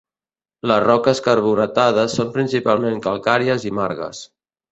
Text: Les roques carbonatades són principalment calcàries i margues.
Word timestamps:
Les 0.69 0.79
roques 0.83 1.19
carbonatades 1.27 2.17
són 2.21 2.33
principalment 2.37 2.97
calcàries 3.09 3.67
i 3.73 3.77
margues. 3.83 4.27